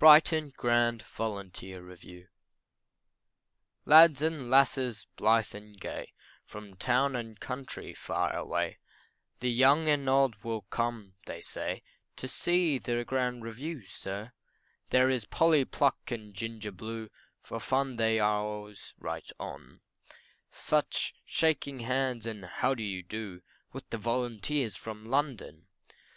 [0.00, 2.26] BRIGHTON GRAND VOLUNTEER REVIEW.
[3.84, 6.12] Lads and lasses, blithe and gay,
[6.44, 8.78] From town and country far away,
[9.38, 11.84] The young and old will come, they say,
[12.16, 14.32] To see the grand review, sir
[14.88, 17.08] There is Polly Pluck and Ginger Blue,
[17.40, 19.82] For fun they are always right on,
[20.50, 23.40] Such shaking hands and how do you do
[23.72, 25.68] With the volunteers from London.